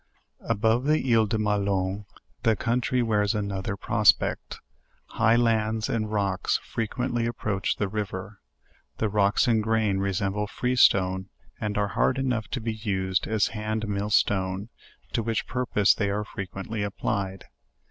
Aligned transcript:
Above 0.49 0.85
the 0.85 1.13
isle 1.13 1.27
de 1.27 1.37
Mallon, 1.37 2.07
the 2.41 2.55
country 2.55 3.03
wears 3.03 3.35
another 3.35 3.77
pros 3.77 4.11
pect. 4.11 4.59
High 5.09 5.35
lands 5.35 5.89
and 5.89 6.11
rocks 6.11 6.57
frequently 6.63 7.27
approach 7.27 7.75
the 7.75 7.87
river. 7.87 8.39
The 8.97 9.09
rocks 9.09 9.47
in 9.47 9.61
grain, 9.61 9.99
resemble 9.99 10.47
freestone, 10.47 11.29
and 11.59 11.77
are 11.77 11.89
hard 11.89 12.17
enough 12.17 12.47
to 12.47 12.59
be 12.59 12.73
used 12.73 13.27
as 13.27 13.49
hand 13.49 13.87
mill 13.87 14.09
stone, 14.09 14.69
to 15.13 15.21
which 15.21 15.45
purpose 15.45 15.93
they 15.93 16.09
are 16.09 16.23
fre 16.25 16.45
quently 16.51 16.83
applied 16.83 17.45